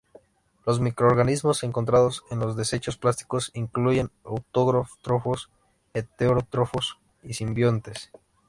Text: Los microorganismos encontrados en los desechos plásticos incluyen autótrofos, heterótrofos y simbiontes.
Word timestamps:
Los 0.65 0.79
microorganismos 0.79 1.61
encontrados 1.61 2.23
en 2.31 2.39
los 2.39 2.55
desechos 2.55 2.97
plásticos 2.97 3.51
incluyen 3.53 4.09
autótrofos, 4.25 5.51
heterótrofos 5.93 6.97
y 7.21 7.35
simbiontes. 7.35 8.09